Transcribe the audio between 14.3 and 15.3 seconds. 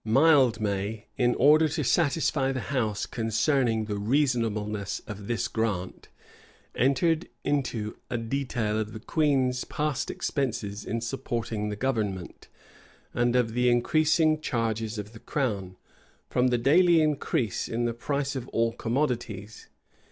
charges of the